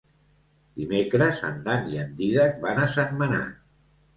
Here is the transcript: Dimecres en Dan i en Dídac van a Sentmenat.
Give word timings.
Dimecres 0.79 1.43
en 1.49 1.61
Dan 1.67 1.85
i 1.91 2.01
en 2.05 2.17
Dídac 2.23 2.59
van 2.67 2.83
a 2.85 2.89
Sentmenat. 2.99 3.65